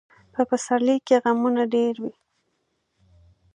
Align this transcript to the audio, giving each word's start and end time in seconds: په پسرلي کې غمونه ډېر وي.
په 0.33 0.41
پسرلي 0.49 0.97
کې 1.07 1.15
غمونه 1.23 1.63
ډېر 1.73 1.95
وي. 2.03 2.13